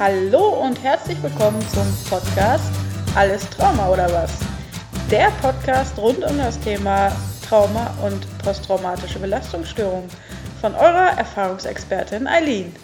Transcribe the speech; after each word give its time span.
Hallo 0.00 0.62
und 0.62 0.82
herzlich 0.82 1.22
willkommen 1.22 1.60
zum 1.68 1.86
Podcast 2.08 2.72
Alles 3.14 3.50
Trauma 3.50 3.90
oder 3.90 4.10
was? 4.10 4.40
Der 5.10 5.30
Podcast 5.42 5.98
rund 5.98 6.24
um 6.24 6.38
das 6.38 6.58
Thema 6.58 7.14
Trauma 7.46 7.94
und 8.02 8.26
posttraumatische 8.38 9.18
Belastungsstörung 9.18 10.08
von 10.62 10.74
eurer 10.74 11.18
Erfahrungsexpertin 11.18 12.26
Eileen. 12.26 12.74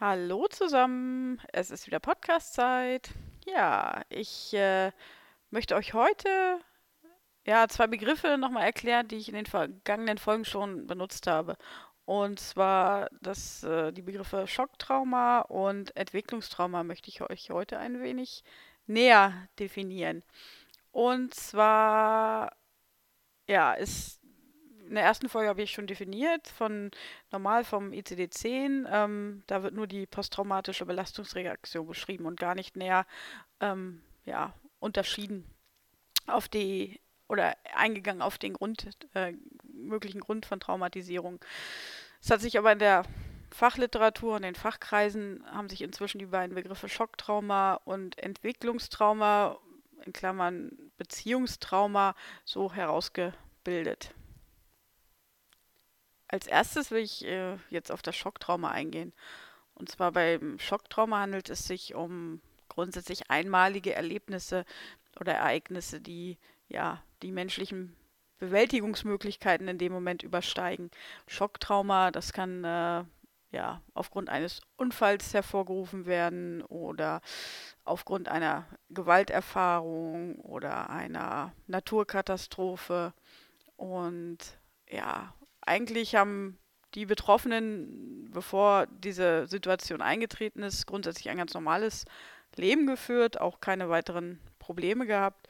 Hallo 0.00 0.48
zusammen, 0.48 1.40
es 1.52 1.70
ist 1.70 1.86
wieder 1.86 2.00
Podcastzeit. 2.00 3.10
Ja, 3.46 4.02
ich 4.08 4.52
äh, 4.52 4.90
möchte 5.50 5.76
euch 5.76 5.94
heute 5.94 6.58
ja, 7.46 7.68
zwei 7.68 7.86
Begriffe 7.86 8.36
nochmal 8.36 8.64
erklären, 8.64 9.06
die 9.06 9.16
ich 9.16 9.28
in 9.28 9.34
den 9.34 9.46
vergangenen 9.46 10.18
Folgen 10.18 10.44
schon 10.44 10.88
benutzt 10.88 11.28
habe. 11.28 11.56
Und 12.08 12.40
zwar 12.40 13.10
das, 13.20 13.62
äh, 13.64 13.92
die 13.92 14.00
Begriffe 14.00 14.46
Schocktrauma 14.46 15.40
und 15.40 15.94
Entwicklungstrauma 15.94 16.82
möchte 16.82 17.10
ich 17.10 17.20
euch 17.20 17.50
heute 17.50 17.78
ein 17.78 18.00
wenig 18.00 18.44
näher 18.86 19.46
definieren. 19.58 20.22
Und 20.90 21.34
zwar, 21.34 22.56
ja, 23.46 23.74
ist 23.74 24.22
in 24.88 24.94
der 24.94 25.04
ersten 25.04 25.28
Folge 25.28 25.50
habe 25.50 25.60
ich 25.60 25.70
schon 25.70 25.86
definiert, 25.86 26.48
von 26.48 26.90
normal 27.30 27.62
vom 27.62 27.90
ICD-10. 27.92 28.86
Ähm, 28.90 29.42
da 29.46 29.62
wird 29.62 29.74
nur 29.74 29.86
die 29.86 30.06
posttraumatische 30.06 30.86
Belastungsreaktion 30.86 31.86
beschrieben 31.86 32.24
und 32.24 32.40
gar 32.40 32.54
nicht 32.54 32.74
näher 32.74 33.04
ähm, 33.60 34.00
ja, 34.24 34.54
unterschieden 34.80 35.44
auf 36.26 36.48
die 36.48 37.02
oder 37.28 37.54
eingegangen 37.74 38.22
auf 38.22 38.38
den 38.38 38.54
Grund, 38.54 38.88
äh, 39.12 39.34
möglichen 39.78 40.20
Grund 40.20 40.46
von 40.46 40.60
Traumatisierung. 40.60 41.40
Es 42.20 42.30
hat 42.30 42.40
sich 42.40 42.58
aber 42.58 42.72
in 42.72 42.78
der 42.78 43.04
Fachliteratur 43.50 44.36
und 44.36 44.42
den 44.42 44.54
Fachkreisen 44.54 45.42
haben 45.50 45.68
sich 45.68 45.82
inzwischen 45.82 46.18
die 46.18 46.26
beiden 46.26 46.54
Begriffe 46.54 46.88
Schocktrauma 46.88 47.74
und 47.84 48.18
Entwicklungstrauma 48.18 49.58
in 50.04 50.12
Klammern 50.12 50.72
Beziehungstrauma 50.96 52.14
so 52.44 52.72
herausgebildet. 52.72 54.14
Als 56.28 56.46
erstes 56.46 56.90
will 56.90 57.02
ich 57.02 57.24
äh, 57.24 57.56
jetzt 57.70 57.90
auf 57.90 58.02
das 58.02 58.16
Schocktrauma 58.16 58.70
eingehen. 58.70 59.12
Und 59.74 59.90
zwar 59.90 60.12
beim 60.12 60.58
Schocktrauma 60.58 61.20
handelt 61.20 61.48
es 61.48 61.64
sich 61.64 61.94
um 61.94 62.42
grundsätzlich 62.68 63.30
einmalige 63.30 63.94
Erlebnisse 63.94 64.64
oder 65.18 65.34
Ereignisse, 65.34 66.00
die 66.00 66.36
ja 66.68 67.02
die 67.22 67.32
menschlichen 67.32 67.96
Bewältigungsmöglichkeiten 68.38 69.68
in 69.68 69.78
dem 69.78 69.92
Moment 69.92 70.22
übersteigen. 70.22 70.90
Schocktrauma, 71.26 72.10
das 72.10 72.32
kann 72.32 72.64
äh, 72.64 73.04
ja 73.50 73.80
aufgrund 73.94 74.28
eines 74.28 74.60
Unfalls 74.76 75.34
hervorgerufen 75.34 76.06
werden 76.06 76.62
oder 76.62 77.20
aufgrund 77.84 78.28
einer 78.28 78.66
Gewalterfahrung 78.90 80.36
oder 80.36 80.90
einer 80.90 81.52
Naturkatastrophe. 81.66 83.12
Und 83.76 84.38
ja, 84.90 85.34
eigentlich 85.60 86.14
haben 86.14 86.58
die 86.94 87.06
Betroffenen, 87.06 88.30
bevor 88.32 88.86
diese 88.86 89.46
Situation 89.46 90.00
eingetreten 90.00 90.62
ist, 90.62 90.86
grundsätzlich 90.86 91.28
ein 91.28 91.36
ganz 91.36 91.54
normales 91.54 92.04
Leben 92.56 92.86
geführt, 92.86 93.40
auch 93.40 93.60
keine 93.60 93.88
weiteren 93.88 94.40
Probleme 94.58 95.06
gehabt 95.06 95.48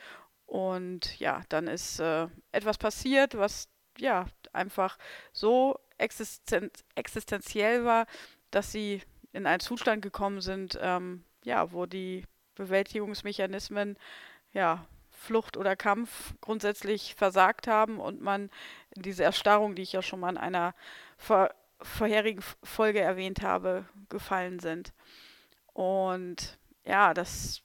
und 0.48 1.18
ja, 1.20 1.42
dann 1.50 1.66
ist 1.66 2.00
äh, 2.00 2.26
etwas 2.52 2.78
passiert, 2.78 3.36
was 3.36 3.68
ja 3.98 4.24
einfach 4.54 4.96
so 5.30 5.78
existen 5.98 6.70
existenziell 6.94 7.84
war, 7.84 8.06
dass 8.50 8.72
sie 8.72 9.02
in 9.32 9.46
einen 9.46 9.60
Zustand 9.60 10.00
gekommen 10.00 10.40
sind, 10.40 10.78
ähm, 10.80 11.22
ja, 11.44 11.70
wo 11.72 11.84
die 11.84 12.24
Bewältigungsmechanismen, 12.54 13.98
ja, 14.52 14.86
Flucht 15.10 15.58
oder 15.58 15.76
Kampf 15.76 16.32
grundsätzlich 16.40 17.14
versagt 17.14 17.66
haben 17.66 18.00
und 18.00 18.22
man 18.22 18.50
diese 18.94 19.24
Erstarrung, 19.24 19.74
die 19.74 19.82
ich 19.82 19.92
ja 19.92 20.00
schon 20.00 20.20
mal 20.20 20.30
in 20.30 20.38
einer 20.38 20.74
vor 21.18 21.50
vorherigen 21.80 22.42
Folge 22.62 23.00
erwähnt 23.00 23.42
habe, 23.42 23.86
gefallen 24.08 24.60
sind. 24.60 24.94
Und 25.74 26.58
ja, 26.84 27.12
das 27.12 27.62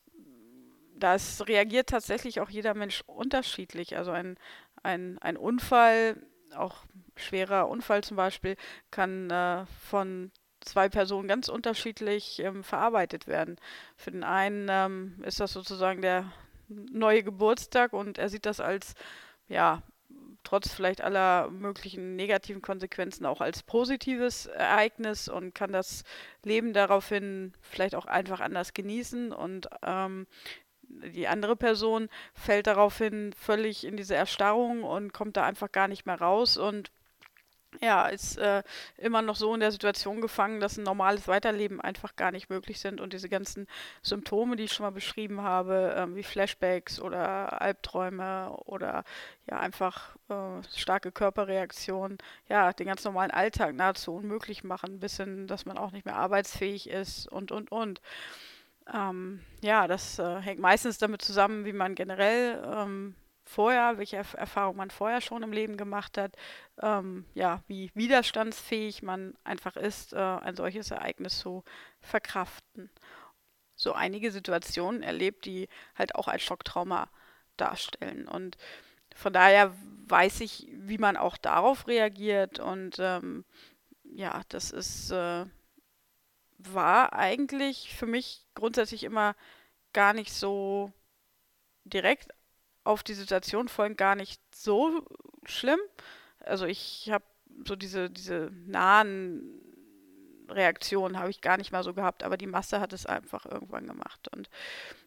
das 0.96 1.48
reagiert 1.48 1.90
tatsächlich 1.90 2.40
auch 2.40 2.50
jeder 2.50 2.74
Mensch 2.74 3.04
unterschiedlich. 3.08 3.98
Also 3.98 4.12
ein, 4.12 4.38
ein, 4.84 5.18
ein 5.20 5.38
Unfall, 5.38 6.18
auch 6.56 6.86
schwerer 7.16 7.68
Unfall 7.68 8.04
zum 8.04 8.18
Beispiel, 8.18 8.56
kann 8.92 9.30
äh, 9.30 9.66
von 9.90 10.32
zwei 10.62 10.90
Personen 10.90 11.28
ganz 11.28 11.50
unterschiedlich 11.50 12.40
ähm, 12.40 12.64
verarbeitet 12.64 13.28
werden. 13.28 13.58
Für 13.98 14.12
den 14.12 14.24
einen 14.24 14.68
ähm, 14.70 15.24
ist 15.26 15.40
das 15.40 15.54
sozusagen 15.54 16.02
der 16.02 16.32
neue 16.70 17.24
Geburtstag 17.24 17.94
und 17.94 18.18
er 18.18 18.30
sieht 18.30 18.46
das 18.46 18.60
als, 18.60 18.94
ja, 19.48 19.84
trotz 20.44 20.74
vielleicht 20.74 21.02
aller 21.02 21.50
möglichen 21.50 22.16
negativen 22.16 22.62
Konsequenzen 22.62 23.26
auch 23.26 23.42
als 23.42 23.64
positives 23.64 24.46
Ereignis 24.46 25.30
und 25.30 25.56
kann 25.56 25.72
das 25.72 26.04
Leben 26.44 26.74
daraufhin 26.74 27.54
vielleicht 27.62 27.96
auch 27.96 28.06
einfach 28.06 28.42
anders 28.42 28.74
genießen 28.74 29.32
und 29.32 29.70
ähm, 29.82 30.28
die 31.14 31.28
andere 31.28 31.56
Person 31.56 32.10
fällt 32.34 32.68
daraufhin 32.68 33.34
völlig 33.34 33.86
in 33.86 33.98
diese 33.98 34.16
Erstarrung 34.16 34.84
und 34.84 35.14
kommt 35.14 35.38
da 35.38 35.44
einfach 35.46 35.72
gar 35.72 35.88
nicht 35.88 36.06
mehr 36.06 36.20
raus 36.20 36.58
und 36.58 36.92
ja, 37.82 38.08
ist 38.08 38.38
äh, 38.38 38.64
immer 38.98 39.22
noch 39.22 39.36
so 39.36 39.54
in 39.54 39.60
der 39.60 39.72
Situation 39.72 40.22
gefangen, 40.22 40.60
dass 40.60 40.78
ein 40.78 40.84
normales 40.84 41.28
Weiterleben 41.28 41.82
einfach 41.82 42.16
gar 42.16 42.32
nicht 42.32 42.50
möglich 42.50 42.80
sind 42.80 43.02
und 43.02 43.14
diese 43.14 43.30
ganzen 43.30 43.68
Symptome, 44.02 44.56
die 44.56 44.64
ich 44.64 44.74
schon 44.74 44.86
mal 44.86 44.92
beschrieben 44.92 45.42
habe, 45.42 45.94
äh, 45.96 46.16
wie 46.16 46.24
Flashbacks 46.24 47.00
oder 47.00 47.62
Albträume 47.62 48.52
oder 48.66 49.04
ja 49.50 49.60
einfach 49.60 50.16
äh, 50.30 50.62
starke 50.76 51.12
Körperreaktionen, 51.12 52.18
ja, 52.48 52.74
den 52.74 52.88
ganz 52.88 53.04
normalen 53.04 53.32
Alltag 53.32 53.76
nahezu 53.76 54.16
unmöglich 54.16 54.64
machen, 54.64 55.00
bis 55.00 55.18
hin, 55.18 55.48
dass 55.48 55.66
man 55.66 55.78
auch 55.78 55.92
nicht 55.92 56.06
mehr 56.06 56.16
arbeitsfähig 56.16 56.90
ist 56.90 57.28
und 57.28 57.52
und 57.52 57.72
und. 57.72 58.02
Ähm, 58.92 59.42
ja, 59.62 59.88
das 59.88 60.20
äh, 60.20 60.42
hängt 60.42 60.60
meistens 60.60 60.98
damit 60.98 61.22
zusammen, 61.22 61.66
wie 61.66 61.74
man 61.74 61.96
generell 61.96 62.62
ähm, 62.66 63.16
vorher, 63.46 63.98
welche 63.98 64.18
Erf 64.18 64.34
Erfahrungen 64.34 64.78
man 64.78 64.92
vorher 64.92 65.22
schon 65.22 65.44
im 65.44 65.54
Leben 65.54 65.78
gemacht 65.78 66.18
hat, 66.18 66.36
ähm, 66.82 67.26
ja, 67.34 67.64
wie 67.68 67.92
widerstandsfähig 67.94 69.04
man 69.04 69.36
einfach 69.44 69.76
ist, 69.76 70.14
äh, 70.14 70.18
ein 70.18 70.56
solches 70.56 70.92
Ereignis 70.92 71.40
zu 71.40 71.64
verkraften. 72.00 72.90
So 73.76 73.94
einige 73.94 74.32
Situationen 74.32 75.04
erlebt, 75.04 75.46
die 75.46 75.68
halt 75.96 76.16
auch 76.16 76.28
als 76.28 76.44
Schocktrauma 76.44 77.10
darstellen. 77.58 78.28
Und 78.28 78.58
von 79.16 79.34
daher 79.34 79.74
weiß 80.08 80.42
ich, 80.42 80.68
wie 80.72 80.98
man 80.98 81.18
auch 81.18 81.38
darauf 81.38 81.88
reagiert. 81.88 82.60
Und 82.60 82.98
ähm, 83.00 83.46
ja, 84.04 84.42
das 84.50 84.72
ist 84.72 85.12
äh, 85.12 85.46
war 86.72 87.14
eigentlich 87.14 87.96
für 87.96 88.06
mich 88.06 88.46
grundsätzlich 88.56 89.04
immer 89.04 89.36
gar 89.94 90.14
nicht 90.14 90.34
so 90.34 90.92
direkt 91.86 92.32
auf 92.84 93.04
die 93.04 93.14
Situation 93.14 93.68
folgend 93.68 93.98
gar 93.98 94.16
nicht 94.16 94.42
so 94.54 95.06
schlimm. 95.46 95.80
Also 96.40 96.66
ich 96.66 97.10
habe 97.12 97.26
so 97.66 97.76
diese, 97.76 98.10
diese 98.10 98.52
nahen 98.66 99.62
Reaktionen 100.50 101.18
habe 101.18 101.30
ich 101.30 101.42
gar 101.42 101.58
nicht 101.58 101.72
mal 101.72 101.84
so 101.84 101.94
gehabt, 101.94 102.24
aber 102.24 102.38
die 102.38 102.48
Masse 102.48 102.80
hat 102.80 102.94
es 102.94 103.06
einfach 103.06 103.46
irgendwann 103.46 103.88
gemacht. 103.88 104.28
Und 104.36 104.50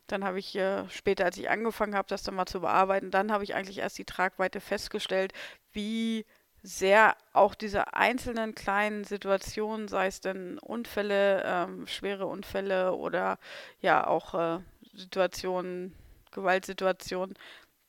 dann 0.06 0.24
habe 0.24 0.38
ich 0.38 0.56
äh, 0.56 0.88
später, 0.88 1.24
als 1.24 1.36
ich 1.36 1.50
angefangen 1.50 1.94
habe, 1.94 2.08
das 2.08 2.22
dann 2.22 2.34
mal 2.34 2.46
zu 2.46 2.60
bearbeiten, 2.60 3.10
dann 3.10 3.32
habe 3.32 3.44
ich 3.44 3.54
eigentlich 3.54 3.78
erst 3.78 3.98
die 3.98 4.04
Tragweite 4.04 4.60
festgestellt, 4.60 5.32
wie 5.72 6.24
sehr 6.66 7.16
auch 7.32 7.54
diese 7.54 7.94
einzelnen 7.94 8.56
kleinen 8.56 9.04
Situationen, 9.04 9.86
sei 9.86 10.08
es 10.08 10.20
denn 10.20 10.58
Unfälle, 10.58 11.42
ähm, 11.46 11.86
schwere 11.86 12.26
Unfälle 12.26 12.94
oder 12.94 13.38
ja 13.80 14.04
auch 14.04 14.34
äh, 14.34 14.58
Situationen, 14.92 15.94
Gewaltsituationen, 16.32 17.36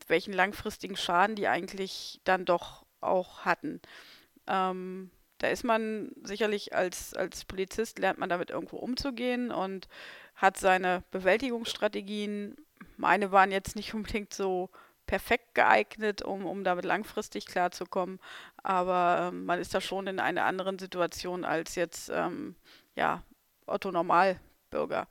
welchen 0.08 0.32
langfristigen 0.32 0.96
Schaden 0.96 1.36
die 1.36 1.48
eigentlich 1.48 2.22
dann 2.24 2.46
doch 2.46 2.86
auch 3.02 3.46
hatten. 3.46 3.82
Ähm, 4.46 5.10
da 5.40 5.48
ist 5.48 5.64
man 5.64 6.12
sicherlich 6.24 6.76
als, 6.76 7.16
als 7.16 7.46
Polizist, 7.46 7.98
lernt 7.98 8.20
man 8.20 8.30
damit 8.30 8.52
irgendwo 8.52 8.78
umzugehen 8.78 9.52
und 9.52 9.88
hat 10.36 10.58
seine 10.58 11.04
Bewältigungsstrategien. 11.10 12.56
Meine 12.96 13.32
waren 13.32 13.52
jetzt 13.52 13.76
nicht 13.76 13.94
unbedingt 13.96 14.36
so 14.36 14.70
perfekt 15.08 15.56
geeignet, 15.56 16.22
um, 16.22 16.46
um 16.46 16.64
damit 16.64 16.86
langfristig 16.86 17.48
klarzukommen. 17.48 18.20
Aber 18.68 19.30
ähm, 19.30 19.46
man 19.46 19.62
ist 19.62 19.74
da 19.74 19.80
schon 19.80 20.08
in 20.08 20.20
einer 20.20 20.44
anderen 20.44 20.78
Situation 20.78 21.46
als 21.46 21.76
jetzt 21.76 22.12
ähm, 22.14 22.58
ja, 22.98 23.24
Otto 23.66 23.94
Normalbürger, 23.94 25.08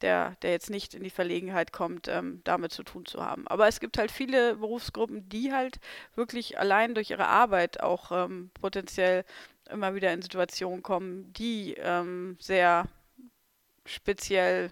der, 0.00 0.36
der 0.42 0.52
jetzt 0.52 0.70
nicht 0.70 0.94
in 0.94 1.02
die 1.02 1.10
Verlegenheit 1.10 1.72
kommt, 1.72 2.06
ähm, 2.06 2.40
damit 2.44 2.70
zu 2.70 2.84
tun 2.84 3.06
zu 3.06 3.20
haben. 3.20 3.48
Aber 3.48 3.66
es 3.66 3.80
gibt 3.80 3.98
halt 3.98 4.12
viele 4.12 4.54
Berufsgruppen, 4.54 5.28
die 5.28 5.52
halt 5.52 5.80
wirklich 6.14 6.60
allein 6.60 6.94
durch 6.94 7.10
ihre 7.10 7.26
Arbeit 7.26 7.82
auch 7.82 8.12
ähm, 8.12 8.52
potenziell 8.60 9.24
immer 9.68 9.96
wieder 9.96 10.12
in 10.12 10.22
Situationen 10.22 10.84
kommen, 10.84 11.32
die 11.32 11.74
ähm, 11.78 12.36
sehr 12.38 12.84
speziell 13.86 14.70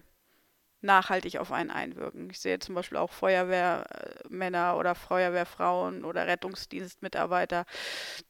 nachhaltig 0.81 1.37
auf 1.37 1.51
einen 1.51 1.71
einwirken. 1.71 2.29
Ich 2.29 2.39
sehe 2.39 2.59
zum 2.59 2.75
Beispiel 2.75 2.97
auch 2.97 3.11
Feuerwehrmänner 3.11 4.77
oder 4.77 4.95
Feuerwehrfrauen 4.95 6.05
oder 6.05 6.27
Rettungsdienstmitarbeiter, 6.27 7.65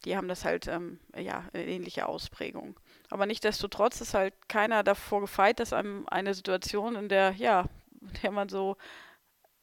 die 0.05 0.17
haben 0.17 0.27
das 0.27 0.45
halt 0.45 0.67
ähm, 0.67 0.99
ja 1.15 1.43
eine 1.53 1.65
ähnliche 1.65 2.07
Ausprägung. 2.07 2.79
Aber 3.09 3.25
nichtsdestotrotz 3.25 4.01
ist 4.01 4.13
halt 4.13 4.33
keiner 4.47 4.83
davor 4.83 5.21
gefeit, 5.21 5.59
dass 5.59 5.73
einem 5.73 6.07
eine 6.07 6.33
Situation, 6.33 6.95
in 6.95 7.09
der 7.09 7.31
ja, 7.31 7.65
in 8.01 8.13
der 8.23 8.31
man 8.31 8.49
so 8.49 8.77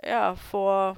ja 0.04 0.36
vor 0.36 0.96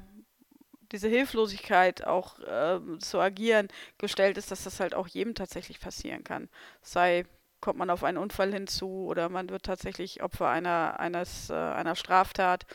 diese 0.92 1.08
Hilflosigkeit 1.08 2.06
auch 2.06 2.38
äh, 2.40 2.80
zu 2.98 3.20
agieren 3.20 3.68
gestellt 3.98 4.38
ist, 4.38 4.50
dass 4.50 4.64
das 4.64 4.80
halt 4.80 4.94
auch 4.94 5.06
jedem 5.06 5.34
tatsächlich 5.34 5.80
passieren 5.80 6.24
kann. 6.24 6.48
Sei 6.82 7.26
kommt 7.60 7.78
man 7.78 7.90
auf 7.90 8.04
einen 8.04 8.18
Unfall 8.18 8.52
hinzu 8.52 9.06
oder 9.06 9.28
man 9.28 9.50
wird 9.50 9.64
tatsächlich 9.64 10.22
Opfer 10.22 10.48
einer, 10.48 11.00
eines, 11.00 11.50
äh, 11.50 11.54
einer 11.54 11.96
Straftat. 11.96 12.66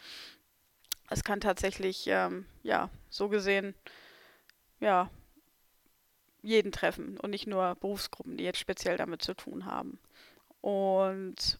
Es 1.09 1.23
kann 1.23 1.39
tatsächlich, 1.41 2.05
ähm, 2.07 2.45
ja, 2.63 2.89
so 3.09 3.29
gesehen, 3.29 3.75
ja, 4.79 5.09
jeden 6.41 6.71
treffen 6.71 7.17
und 7.19 7.29
nicht 7.29 7.47
nur 7.47 7.75
Berufsgruppen, 7.75 8.37
die 8.37 8.43
jetzt 8.43 8.59
speziell 8.59 8.97
damit 8.97 9.21
zu 9.21 9.33
tun 9.33 9.65
haben. 9.65 9.99
Und 10.61 11.57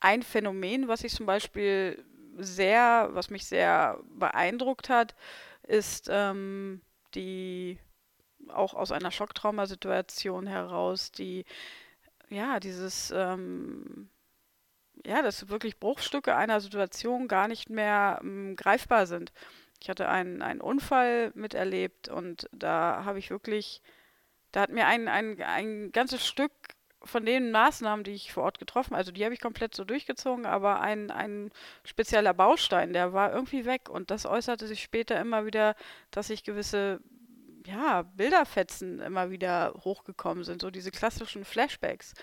ein 0.00 0.22
Phänomen, 0.22 0.88
was 0.88 1.04
ich 1.04 1.14
zum 1.14 1.26
Beispiel 1.26 2.04
sehr, 2.36 3.10
was 3.12 3.30
mich 3.30 3.46
sehr 3.46 3.98
beeindruckt 4.08 4.88
hat, 4.88 5.14
ist 5.62 6.08
ähm, 6.10 6.80
die 7.14 7.78
auch 8.48 8.74
aus 8.74 8.92
einer 8.92 9.10
Schocktraumasituation 9.10 10.46
heraus, 10.46 11.12
die 11.12 11.44
ja, 12.34 12.60
dieses, 12.60 13.12
ähm, 13.14 14.10
ja, 15.06 15.22
dass 15.22 15.48
wirklich 15.48 15.78
Bruchstücke 15.78 16.34
einer 16.34 16.60
Situation 16.60 17.28
gar 17.28 17.48
nicht 17.48 17.70
mehr 17.70 18.18
ähm, 18.22 18.56
greifbar 18.56 19.06
sind. 19.06 19.32
Ich 19.80 19.88
hatte 19.88 20.08
einen, 20.08 20.42
einen 20.42 20.60
Unfall 20.60 21.30
miterlebt 21.34 22.08
und 22.08 22.48
da 22.52 23.04
habe 23.04 23.18
ich 23.18 23.30
wirklich, 23.30 23.82
da 24.52 24.62
hat 24.62 24.70
mir 24.70 24.86
ein, 24.86 25.08
ein, 25.08 25.40
ein 25.42 25.92
ganzes 25.92 26.26
Stück 26.26 26.52
von 27.02 27.26
den 27.26 27.50
Maßnahmen, 27.50 28.02
die 28.02 28.12
ich 28.12 28.32
vor 28.32 28.44
Ort 28.44 28.58
getroffen, 28.58 28.94
also 28.94 29.12
die 29.12 29.24
habe 29.24 29.34
ich 29.34 29.40
komplett 29.40 29.74
so 29.74 29.84
durchgezogen, 29.84 30.46
aber 30.46 30.80
ein, 30.80 31.10
ein 31.10 31.50
spezieller 31.84 32.32
Baustein, 32.32 32.94
der 32.94 33.12
war 33.12 33.32
irgendwie 33.32 33.66
weg 33.66 33.90
und 33.90 34.10
das 34.10 34.24
äußerte 34.24 34.66
sich 34.66 34.82
später 34.82 35.20
immer 35.20 35.44
wieder, 35.44 35.76
dass 36.10 36.30
ich 36.30 36.44
gewisse 36.44 37.00
ja, 37.66 38.02
Bilderfetzen 38.02 39.00
immer 39.00 39.30
wieder 39.30 39.74
hochgekommen 39.84 40.44
sind, 40.44 40.62
so 40.62 40.70
diese 40.70 40.90
klassischen 40.90 41.44
Flashbacks. 41.44 42.14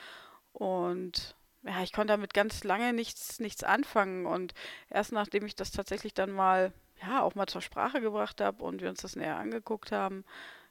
Und 0.53 1.35
ja, 1.63 1.81
ich 1.83 1.93
konnte 1.93 2.13
damit 2.13 2.33
ganz 2.33 2.63
lange 2.63 2.93
nichts, 2.93 3.39
nichts 3.39 3.63
anfangen. 3.63 4.25
Und 4.25 4.53
erst 4.89 5.11
nachdem 5.11 5.45
ich 5.45 5.55
das 5.55 5.71
tatsächlich 5.71 6.13
dann 6.13 6.31
mal, 6.31 6.73
ja, 7.01 7.21
auch 7.21 7.35
mal 7.35 7.47
zur 7.47 7.61
Sprache 7.61 8.01
gebracht 8.01 8.41
habe 8.41 8.63
und 8.63 8.81
wir 8.81 8.89
uns 8.89 9.01
das 9.01 9.15
näher 9.15 9.37
angeguckt 9.37 9.91
haben, 9.91 10.23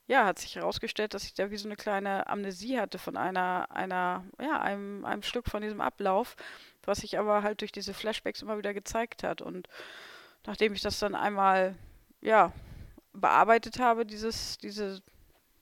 ja, 0.06 0.25
hat 0.26 0.40
sich 0.40 0.56
herausgestellt, 0.56 1.14
dass 1.14 1.25
ich 1.25 1.34
da 1.34 1.52
wie 1.52 1.56
so 1.56 1.69
eine 1.69 1.76
kleine 1.76 2.26
Amnesie 2.26 2.81
hatte 2.81 2.99
von 2.99 3.17
einer, 3.17 3.69
einer, 3.70 4.25
ja, 4.40 4.61
einem, 4.61 5.05
einem 5.05 5.22
Stück 5.22 5.49
von 5.49 5.62
diesem 5.62 5.81
Ablauf, 5.81 6.34
was 6.82 6.99
sich 6.99 7.19
aber 7.19 7.44
halt 7.44 7.61
durch 7.61 7.70
diese 7.70 7.94
Flashbacks 7.94 8.43
immer 8.43 8.58
wieder 8.58 8.75
gezeigt 8.75 9.22
hat. 9.22 9.40
Und 9.40 9.69
nachdem 10.46 10.72
ich 10.72 10.81
das 10.82 10.99
dann 10.99 11.14
einmal, 11.14 11.76
ja, 12.20 12.52
bearbeitet 13.12 13.79
habe, 13.79 14.07
dieses, 14.07 14.59
diese, 14.59 15.03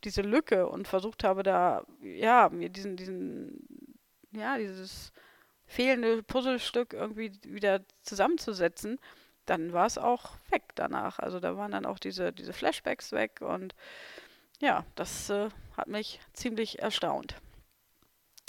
diese 0.05 0.23
Lücke 0.23 0.69
und 0.69 0.89
versucht 0.89 1.25
habe, 1.25 1.43
da, 1.43 1.85
ja, 2.01 2.49
mir 2.51 2.69
diesen, 2.69 2.97
diesen, 2.97 3.99
ja, 4.33 4.59
dieses 4.59 5.13
fehlende 5.67 6.23
Puzzlestück 6.23 6.95
irgendwie 6.95 7.33
wieder 7.45 7.81
zusammenzusetzen, 8.03 8.99
dann 9.47 9.73
war 9.73 9.87
es 9.87 9.99
auch 9.99 10.37
weg 10.51 10.63
danach. 10.75 11.19
Also 11.19 11.41
da 11.41 11.57
waren 11.57 11.73
dann 11.73 11.87
auch 11.87 11.99
diese, 11.99 12.33
diese 12.33 12.53
Flashbacks 12.53 13.13
weg 13.13 13.41
und 13.41 13.75
ja, 14.61 14.85
das 14.95 15.31
äh, 15.31 15.49
hat 15.77 15.89
mich 15.89 16.21
ziemlich 16.33 16.81
erstaunt. 16.81 17.37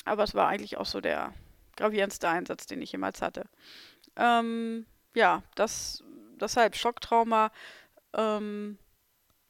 Aber 0.06 0.24
es 0.24 0.34
war 0.34 0.48
eigentlich 0.48 0.78
auch 0.78 0.86
so 0.86 1.02
der 1.02 1.34
gravierendste 1.76 2.28
Einsatz, 2.28 2.66
den 2.66 2.82
ich 2.82 2.92
jemals 2.92 3.22
hatte. 3.22 3.46
Ähm, 4.16 4.86
ja, 5.14 5.44
das, 5.56 6.04
deshalb 6.40 6.76
Schocktrauma 6.76 7.52
ähm, 8.14 8.78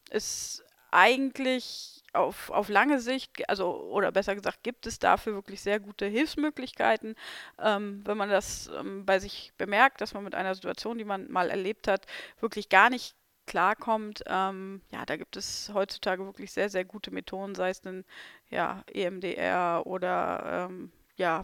ist 0.10 0.64
eigentlich 0.92 2.04
auf, 2.14 2.50
auf 2.50 2.70
lange 2.70 3.00
Sicht, 3.00 3.48
also 3.50 3.90
oder 3.92 4.12
besser 4.12 4.36
gesagt, 4.36 4.64
gibt 4.64 4.88
es 4.88 5.00
dafür 5.00 5.34
wirklich 5.34 5.62
sehr 5.62 5.80
gute 5.80 6.06
Hilfsmöglichkeiten. 6.08 7.16
Ähm, 7.60 8.02
wenn 8.06 8.18
man 8.18 8.30
das 8.30 8.70
ähm, 8.80 9.06
bei 9.06 9.20
sich 9.20 9.54
bemerkt, 9.58 10.02
dass 10.02 10.14
man 10.14 10.24
mit 10.24 10.36
einer 10.36 10.56
Situation, 10.56 10.98
die 10.98 11.06
man 11.06 11.32
mal 11.32 11.50
erlebt 11.50 11.88
hat, 11.88 12.08
wirklich 12.40 12.70
gar 12.70 12.90
nicht 12.90 13.16
klarkommt, 13.46 14.24
ähm, 14.28 14.82
ja, 14.92 15.06
da 15.06 15.18
gibt 15.18 15.36
es 15.36 15.72
heutzutage 15.74 16.26
wirklich 16.26 16.52
sehr, 16.52 16.70
sehr 16.70 16.86
gute 16.86 17.12
Methoden, 17.12 17.56
sei 17.56 17.70
es 17.72 17.86
ein 17.86 18.06
ja, 18.50 18.84
EMDR 18.92 19.84
oder 19.86 20.68
ähm, 20.70 20.92
ja, 21.16 21.44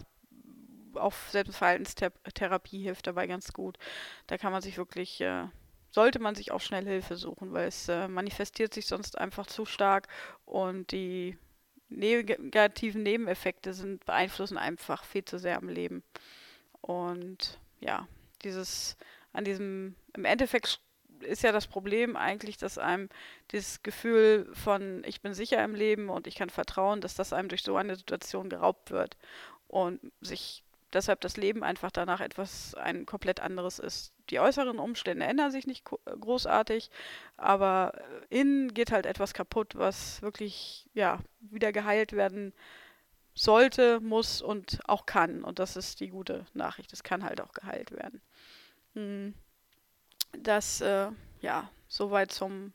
auch 0.94 1.14
Selbstverhaltenstherapie 1.30 2.82
hilft 2.82 3.06
dabei 3.06 3.26
ganz 3.26 3.52
gut. 3.52 3.76
Da 4.26 4.38
kann 4.38 4.52
man 4.52 4.62
sich 4.62 4.78
wirklich 4.78 5.20
äh, 5.20 5.46
sollte 5.96 6.18
man 6.18 6.34
sich 6.34 6.52
auch 6.52 6.60
schnell 6.60 6.84
Hilfe 6.84 7.16
suchen, 7.16 7.54
weil 7.54 7.68
es 7.68 7.88
äh, 7.88 8.06
manifestiert 8.06 8.74
sich 8.74 8.86
sonst 8.86 9.16
einfach 9.16 9.46
zu 9.46 9.64
stark 9.64 10.08
und 10.44 10.92
die 10.92 11.38
negativen 11.88 13.02
Nebeneffekte 13.02 13.72
sind, 13.72 14.04
beeinflussen 14.04 14.58
einfach 14.58 15.04
viel 15.04 15.24
zu 15.24 15.38
sehr 15.38 15.56
am 15.56 15.70
Leben. 15.70 16.02
Und 16.82 17.58
ja, 17.80 18.06
dieses, 18.42 18.98
an 19.32 19.44
diesem, 19.44 19.94
im 20.14 20.26
Endeffekt 20.26 20.82
ist 21.20 21.42
ja 21.42 21.50
das 21.50 21.66
Problem 21.66 22.14
eigentlich, 22.14 22.58
dass 22.58 22.76
einem 22.76 23.08
dieses 23.52 23.82
Gefühl 23.82 24.50
von, 24.52 25.02
ich 25.06 25.22
bin 25.22 25.32
sicher 25.32 25.64
im 25.64 25.74
Leben 25.74 26.10
und 26.10 26.26
ich 26.26 26.34
kann 26.34 26.50
vertrauen, 26.50 27.00
dass 27.00 27.14
das 27.14 27.32
einem 27.32 27.48
durch 27.48 27.62
so 27.62 27.74
eine 27.74 27.96
Situation 27.96 28.50
geraubt 28.50 28.90
wird 28.90 29.16
und 29.66 30.12
sich 30.20 30.62
deshalb 30.96 31.20
das 31.20 31.36
Leben 31.36 31.62
einfach 31.62 31.90
danach 31.90 32.20
etwas 32.20 32.74
ein 32.74 33.06
komplett 33.06 33.40
anderes 33.40 33.78
ist. 33.78 34.12
Die 34.30 34.40
äußeren 34.40 34.78
Umstände 34.78 35.24
ändern 35.24 35.52
sich 35.52 35.66
nicht 35.66 35.84
großartig, 35.84 36.90
aber 37.36 37.92
innen 38.30 38.74
geht 38.74 38.90
halt 38.90 39.06
etwas 39.06 39.34
kaputt, 39.34 39.74
was 39.76 40.20
wirklich 40.22 40.88
ja 40.94 41.20
wieder 41.40 41.72
geheilt 41.72 42.12
werden 42.12 42.52
sollte, 43.34 44.00
muss 44.00 44.42
und 44.42 44.80
auch 44.88 45.06
kann. 45.06 45.44
Und 45.44 45.58
das 45.58 45.76
ist 45.76 46.00
die 46.00 46.08
gute 46.08 46.46
Nachricht. 46.54 46.92
Es 46.92 47.04
kann 47.04 47.22
halt 47.22 47.40
auch 47.40 47.52
geheilt 47.52 47.92
werden. 47.92 48.20
Hm. 48.94 49.34
Das, 50.38 50.80
äh, 50.80 51.08
ja, 51.40 51.70
soweit 51.88 52.32
zum 52.32 52.72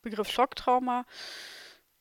Begriff 0.00 0.30
Schocktrauma. 0.30 1.04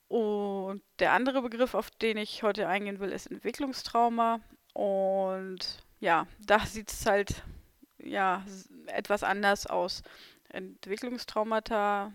Und 0.07 0.81
der 0.99 1.13
andere 1.13 1.41
Begriff, 1.41 1.73
auf 1.73 1.89
den 1.89 2.17
ich 2.17 2.43
heute 2.43 2.67
eingehen 2.67 2.99
will, 2.99 3.11
ist 3.11 3.27
Entwicklungstrauma. 3.27 4.41
Und 4.73 5.83
ja, 5.99 6.27
da 6.39 6.59
sieht 6.65 6.91
es 6.91 7.05
halt 7.05 7.43
ja 7.97 8.43
etwas 8.87 9.23
anders 9.23 9.67
aus. 9.67 10.01
Entwicklungstraumata, 10.49 12.11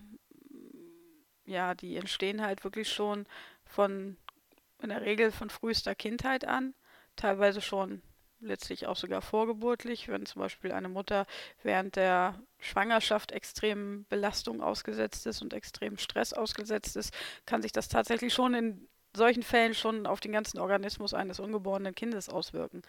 ja, 1.45 1.75
die 1.75 1.97
entstehen 1.97 2.43
halt 2.43 2.65
wirklich 2.65 2.93
schon 2.93 3.27
von 3.65 4.17
in 4.83 4.91
der 4.91 5.03
Regel 5.03 5.33
von 5.33 5.49
frühester 5.49 5.95
Kindheit 5.95 6.45
an, 6.45 6.75
teilweise 7.17 7.63
schon 7.63 8.03
letztlich 8.41 8.87
auch 8.87 8.97
sogar 8.97 9.23
vorgeburtlich, 9.23 10.09
wenn 10.09 10.27
zum 10.27 10.41
Beispiel 10.41 10.73
eine 10.73 10.89
Mutter 10.89 11.27
während 11.63 11.97
der 11.97 12.41
Schwangerschaft 12.59 13.33
extrem 13.33 14.05
Belastung 14.09 14.61
ausgesetzt 14.63 15.27
ist 15.27 15.41
und 15.41 15.55
extrem 15.55 15.97
Stress 15.97 16.33
ausgesetzt 16.33 16.97
ist, 16.97 17.15
kann 17.47 17.63
sich 17.63 17.73
das 17.73 17.89
tatsächlich 17.89 18.35
schon 18.35 18.55
in 18.55 18.89
solchen 19.17 19.43
Fällen 19.43 19.75
schon 19.75 20.07
auf 20.07 20.21
den 20.21 20.33
ganzen 20.33 20.59
Organismus 20.59 21.15
eines 21.15 21.41
ungeborenen 21.41 21.95
Kindes 21.95 22.29
auswirken. 22.29 22.83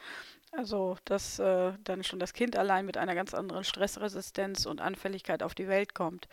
Also, 0.52 0.98
dass 1.06 1.40
äh, 1.40 1.74
dann 1.84 2.04
schon 2.04 2.20
das 2.20 2.34
Kind 2.34 2.56
allein 2.56 2.86
mit 2.86 2.98
einer 2.98 3.16
ganz 3.16 3.34
anderen 3.34 3.64
Stressresistenz 3.64 4.66
und 4.66 4.82
Anfälligkeit 4.82 5.44
auf 5.44 5.56
die 5.56 5.68
Welt 5.68 5.94
kommt. 5.94 6.28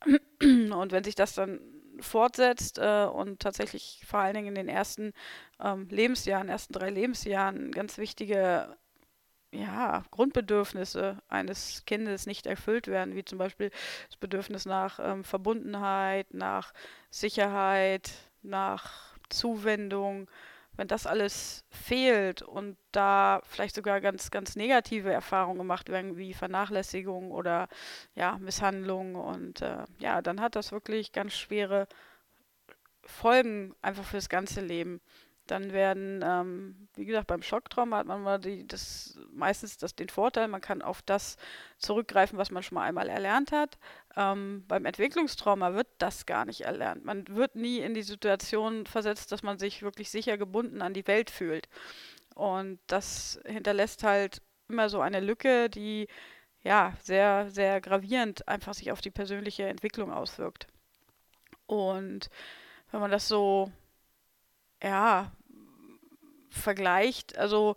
Und 0.40 0.92
wenn 0.92 1.04
sich 1.04 1.14
das 1.14 1.34
dann 1.34 1.60
fortsetzt 2.00 2.78
äh, 2.78 3.04
und 3.04 3.40
tatsächlich 3.40 4.02
vor 4.06 4.20
allen 4.20 4.34
Dingen 4.34 4.48
in 4.48 4.54
den 4.54 4.68
ersten 4.68 5.12
ähm, 5.60 5.86
Lebensjahren, 5.90 6.48
ersten 6.48 6.72
drei 6.72 6.90
Lebensjahren 6.90 7.70
ganz 7.70 7.98
wichtige 7.98 8.76
ja, 9.52 10.02
Grundbedürfnisse 10.10 11.18
eines 11.28 11.84
Kindes 11.84 12.26
nicht 12.26 12.46
erfüllt 12.46 12.88
werden, 12.88 13.14
wie 13.14 13.24
zum 13.24 13.38
Beispiel 13.38 13.70
das 14.08 14.16
Bedürfnis 14.16 14.64
nach 14.64 14.98
ähm, 15.02 15.24
Verbundenheit, 15.24 16.32
nach 16.32 16.72
Sicherheit, 17.10 18.10
nach 18.42 19.11
Zuwendung, 19.32 20.28
wenn 20.76 20.88
das 20.88 21.06
alles 21.06 21.64
fehlt 21.70 22.42
und 22.42 22.76
da 22.92 23.42
vielleicht 23.44 23.74
sogar 23.74 24.00
ganz, 24.00 24.30
ganz 24.30 24.56
negative 24.56 25.12
Erfahrungen 25.12 25.58
gemacht 25.58 25.88
werden, 25.90 26.16
wie 26.16 26.32
Vernachlässigung 26.32 27.30
oder 27.30 27.68
ja, 28.14 28.38
Misshandlung 28.38 29.14
und 29.16 29.60
äh, 29.60 29.84
ja, 29.98 30.22
dann 30.22 30.40
hat 30.40 30.56
das 30.56 30.72
wirklich 30.72 31.12
ganz 31.12 31.34
schwere 31.34 31.88
Folgen 33.04 33.74
einfach 33.82 34.04
fürs 34.04 34.28
ganze 34.28 34.60
Leben. 34.60 35.00
dann 35.46 35.72
werden, 35.72 36.22
ähm, 36.24 36.88
wie 36.94 37.04
gesagt, 37.04 37.26
beim 37.26 37.42
Schocktrauma 37.42 37.98
hat 37.98 38.06
man 38.06 38.22
mal 38.22 38.38
die, 38.38 38.66
das, 38.66 39.18
meistens 39.32 39.76
das, 39.76 39.94
den 39.94 40.08
Vorteil, 40.08 40.48
man 40.48 40.60
kann 40.60 40.82
auf 40.82 41.02
das 41.02 41.36
zurückgreifen, 41.78 42.38
was 42.38 42.50
man 42.50 42.62
schon 42.62 42.76
mal 42.76 42.84
einmal 42.84 43.08
erlernt 43.08 43.52
hat. 43.52 43.78
Ähm, 44.16 44.64
beim 44.68 44.84
Entwicklungstrauma 44.84 45.74
wird 45.74 45.88
das 45.98 46.26
gar 46.26 46.44
nicht 46.44 46.62
erlernt. 46.62 47.04
Man 47.04 47.26
wird 47.28 47.56
nie 47.56 47.78
in 47.78 47.94
die 47.94 48.02
Situation 48.02 48.86
versetzt, 48.86 49.32
dass 49.32 49.42
man 49.42 49.58
sich 49.58 49.82
wirklich 49.82 50.10
sicher 50.10 50.36
gebunden 50.36 50.82
an 50.82 50.94
die 50.94 51.06
Welt 51.06 51.30
fühlt. 51.30 51.68
Und 52.34 52.78
das 52.86 53.40
hinterlässt 53.46 54.04
halt 54.04 54.42
immer 54.68 54.88
so 54.88 55.00
eine 55.00 55.20
Lücke, 55.20 55.70
die 55.70 56.08
ja 56.62 56.94
sehr, 57.02 57.50
sehr 57.50 57.80
gravierend 57.80 58.46
einfach 58.48 58.74
sich 58.74 58.92
auf 58.92 59.00
die 59.00 59.10
persönliche 59.10 59.66
Entwicklung 59.66 60.12
auswirkt. 60.12 60.66
Und 61.66 62.28
wenn 62.90 63.00
man 63.00 63.10
das 63.10 63.28
so 63.28 63.70
ja, 64.82 65.32
vergleicht, 66.50 67.38
also 67.38 67.76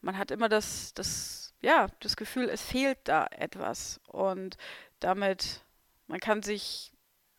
man 0.00 0.18
hat 0.18 0.30
immer 0.30 0.48
das, 0.48 0.94
das, 0.94 1.54
ja, 1.60 1.88
das 2.00 2.16
Gefühl, 2.16 2.48
es 2.48 2.62
fehlt 2.62 2.98
da 3.04 3.26
etwas. 3.30 4.00
Und 4.06 4.56
damit, 4.98 5.62
man 6.10 6.20
kann 6.20 6.42
sich, 6.42 6.92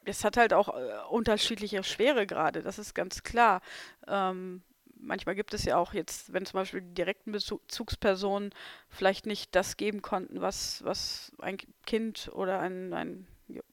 es 0.05 0.23
hat 0.23 0.37
halt 0.37 0.53
auch 0.53 0.69
äh, 0.69 0.93
unterschiedliche 1.09 1.83
Schweregrade, 1.83 2.63
das 2.63 2.79
ist 2.79 2.95
ganz 2.95 3.21
klar. 3.23 3.61
Ähm, 4.07 4.63
manchmal 4.95 5.35
gibt 5.35 5.53
es 5.53 5.65
ja 5.65 5.77
auch 5.77 5.93
jetzt, 5.93 6.33
wenn 6.33 6.45
zum 6.45 6.59
Beispiel 6.59 6.81
die 6.81 6.93
direkten 6.93 7.31
Bezugspersonen 7.31 8.51
vielleicht 8.89 9.25
nicht 9.25 9.55
das 9.55 9.77
geben 9.77 10.01
konnten, 10.01 10.41
was, 10.41 10.83
was 10.83 11.31
ein 11.39 11.57
Kind 11.85 12.31
oder 12.33 12.59
ein, 12.59 12.93
ein 12.93 13.27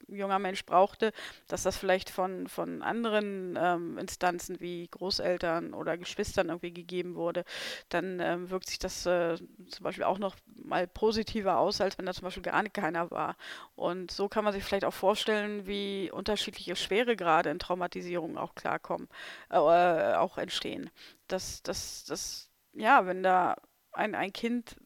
junger 0.08 0.38
Mensch 0.38 0.64
brauchte, 0.64 1.12
dass 1.46 1.62
das 1.62 1.76
vielleicht 1.76 2.10
von, 2.10 2.48
von 2.48 2.82
anderen 2.82 3.58
ähm, 3.60 3.98
Instanzen 3.98 4.60
wie 4.60 4.88
Großeltern 4.88 5.74
oder 5.74 5.96
Geschwistern 5.96 6.48
irgendwie 6.48 6.72
gegeben 6.72 7.14
wurde, 7.14 7.44
dann 7.88 8.20
ähm, 8.20 8.50
wirkt 8.50 8.68
sich 8.68 8.78
das 8.78 9.06
äh, 9.06 9.36
zum 9.36 9.84
Beispiel 9.84 10.04
auch 10.04 10.18
noch 10.18 10.36
mal 10.56 10.86
positiver 10.86 11.58
aus, 11.58 11.80
als 11.80 11.98
wenn 11.98 12.06
da 12.06 12.12
zum 12.12 12.24
Beispiel 12.24 12.42
gar 12.42 12.62
keiner 12.68 13.10
war. 13.10 13.36
Und 13.74 14.10
so 14.10 14.28
kann 14.28 14.44
man 14.44 14.52
sich 14.52 14.64
vielleicht 14.64 14.84
auch 14.84 14.94
vorstellen, 14.94 15.66
wie 15.66 16.10
unterschiedliche 16.10 16.76
Schweregrade 16.76 17.50
in 17.50 17.58
Traumatisierung 17.58 18.36
auch 18.38 18.54
klarkommen, 18.54 19.08
äh, 19.50 19.56
auch 19.56 20.38
entstehen. 20.38 20.90
Dass 21.28 21.62
das, 21.62 22.04
das, 22.04 22.50
ja, 22.72 23.06
wenn 23.06 23.22
da 23.22 23.56
ein, 23.92 24.14
ein 24.14 24.32
Kind 24.32 24.76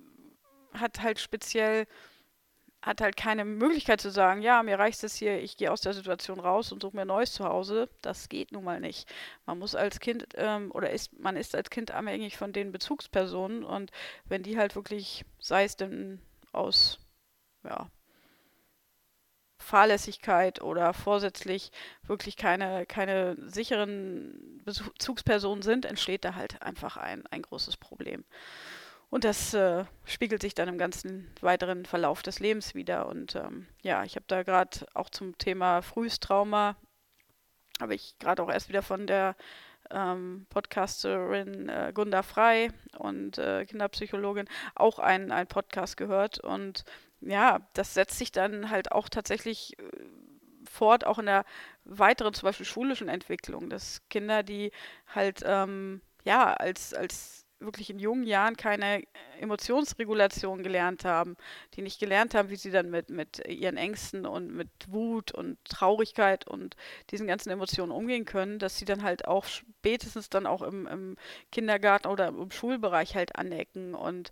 hat 0.74 1.02
halt 1.02 1.18
speziell 1.18 1.86
hat 2.82 3.00
halt 3.00 3.16
keine 3.16 3.44
Möglichkeit 3.44 4.00
zu 4.00 4.10
sagen, 4.10 4.42
ja, 4.42 4.62
mir 4.62 4.78
reicht 4.78 5.02
es 5.04 5.14
hier, 5.14 5.40
ich 5.40 5.56
gehe 5.56 5.70
aus 5.70 5.80
der 5.80 5.94
Situation 5.94 6.40
raus 6.40 6.72
und 6.72 6.82
suche 6.82 6.96
mir 6.96 7.02
ein 7.02 7.08
neues 7.08 7.32
Zuhause. 7.32 7.88
Das 8.02 8.28
geht 8.28 8.50
nun 8.50 8.64
mal 8.64 8.80
nicht. 8.80 9.08
Man 9.46 9.58
muss 9.60 9.76
als 9.76 10.00
Kind 10.00 10.26
ähm, 10.34 10.72
oder 10.72 10.90
ist, 10.90 11.18
man 11.18 11.36
ist 11.36 11.54
als 11.54 11.70
Kind 11.70 11.92
abhängig 11.92 12.36
von 12.36 12.52
den 12.52 12.72
Bezugspersonen 12.72 13.64
und 13.64 13.92
wenn 14.24 14.42
die 14.42 14.58
halt 14.58 14.74
wirklich, 14.74 15.24
sei 15.38 15.64
es 15.64 15.76
denn 15.76 16.20
aus, 16.52 16.98
ja, 17.64 17.88
Fahrlässigkeit 19.62 20.60
oder 20.60 20.92
vorsätzlich 20.92 21.70
wirklich 22.02 22.36
keine, 22.36 22.84
keine 22.84 23.36
sicheren 23.48 24.60
Bezugspersonen 24.64 25.62
sind, 25.62 25.84
entsteht 25.84 26.24
da 26.24 26.34
halt 26.34 26.60
einfach 26.62 26.96
ein, 26.96 27.24
ein 27.28 27.42
großes 27.42 27.76
Problem. 27.76 28.24
Und 29.12 29.24
das 29.24 29.52
äh, 29.52 29.84
spiegelt 30.06 30.40
sich 30.40 30.54
dann 30.54 30.70
im 30.70 30.78
ganzen 30.78 31.30
weiteren 31.42 31.84
Verlauf 31.84 32.22
des 32.22 32.40
Lebens 32.40 32.74
wieder. 32.74 33.06
Und 33.06 33.34
ähm, 33.34 33.66
ja, 33.82 34.04
ich 34.04 34.16
habe 34.16 34.24
da 34.26 34.42
gerade 34.42 34.86
auch 34.94 35.10
zum 35.10 35.36
Thema 35.36 35.82
Frühstrauma, 35.82 36.76
habe 37.78 37.94
ich 37.94 38.18
gerade 38.18 38.42
auch 38.42 38.48
erst 38.50 38.70
wieder 38.70 38.80
von 38.80 39.06
der 39.06 39.36
ähm, 39.90 40.46
Podcasterin 40.48 41.68
äh, 41.68 41.92
Gunda 41.94 42.22
Frei 42.22 42.70
und 42.96 43.36
äh, 43.36 43.66
Kinderpsychologin 43.66 44.48
auch 44.74 44.98
einen, 44.98 45.46
Podcast 45.46 45.98
gehört. 45.98 46.40
Und 46.40 46.86
ja, 47.20 47.60
das 47.74 47.92
setzt 47.92 48.16
sich 48.16 48.32
dann 48.32 48.70
halt 48.70 48.92
auch 48.92 49.10
tatsächlich 49.10 49.78
äh, 49.78 49.82
fort, 50.64 51.04
auch 51.04 51.18
in 51.18 51.26
der 51.26 51.44
weiteren, 51.84 52.32
zum 52.32 52.46
Beispiel 52.46 52.64
schulischen 52.64 53.10
Entwicklung, 53.10 53.68
dass 53.68 54.00
Kinder, 54.08 54.42
die 54.42 54.72
halt 55.14 55.42
ähm, 55.44 56.00
ja 56.24 56.54
als, 56.54 56.94
als 56.94 57.41
wirklich 57.64 57.90
in 57.90 57.98
jungen 57.98 58.24
Jahren 58.24 58.56
keine 58.56 59.02
Emotionsregulation 59.40 60.62
gelernt 60.62 61.04
haben, 61.04 61.36
die 61.74 61.82
nicht 61.82 62.00
gelernt 62.00 62.34
haben, 62.34 62.50
wie 62.50 62.56
sie 62.56 62.70
dann 62.70 62.90
mit, 62.90 63.10
mit 63.10 63.46
ihren 63.48 63.76
Ängsten 63.76 64.26
und 64.26 64.52
mit 64.52 64.70
Wut 64.88 65.32
und 65.32 65.58
Traurigkeit 65.64 66.46
und 66.46 66.76
diesen 67.10 67.26
ganzen 67.26 67.50
Emotionen 67.50 67.92
umgehen 67.92 68.24
können, 68.24 68.58
dass 68.58 68.78
sie 68.78 68.84
dann 68.84 69.02
halt 69.02 69.26
auch 69.26 69.44
spätestens 69.44 70.28
dann 70.28 70.46
auch 70.46 70.62
im, 70.62 70.86
im 70.86 71.16
Kindergarten 71.50 72.08
oder 72.08 72.28
im 72.28 72.50
Schulbereich 72.50 73.14
halt 73.14 73.36
anecken 73.36 73.94
und 73.94 74.30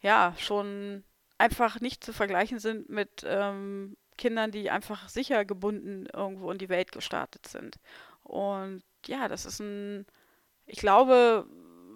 ja, 0.00 0.34
schon 0.38 1.04
einfach 1.38 1.80
nicht 1.80 2.04
zu 2.04 2.12
vergleichen 2.12 2.58
sind 2.58 2.88
mit 2.88 3.24
ähm, 3.24 3.96
Kindern, 4.16 4.50
die 4.50 4.70
einfach 4.70 5.08
sicher 5.08 5.44
gebunden 5.44 6.06
irgendwo 6.12 6.50
in 6.50 6.58
die 6.58 6.68
Welt 6.68 6.92
gestartet 6.92 7.46
sind. 7.46 7.76
Und 8.24 8.82
ja, 9.06 9.28
das 9.28 9.46
ist 9.46 9.60
ein, 9.60 10.04
ich 10.66 10.78
glaube, 10.78 11.46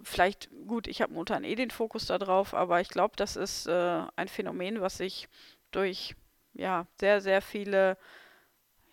vielleicht, 0.03 0.49
gut, 0.67 0.87
ich 0.87 1.01
habe 1.01 1.13
momentan 1.13 1.43
eh 1.43 1.55
den 1.55 1.71
Fokus 1.71 2.05
da 2.05 2.17
drauf, 2.17 2.53
aber 2.53 2.81
ich 2.81 2.89
glaube, 2.89 3.15
das 3.15 3.35
ist 3.35 3.67
äh, 3.67 4.03
ein 4.15 4.27
Phänomen, 4.27 4.81
was 4.81 4.97
sich 4.97 5.27
durch 5.71 6.15
ja, 6.53 6.85
sehr, 6.99 7.21
sehr 7.21 7.41
viele 7.41 7.97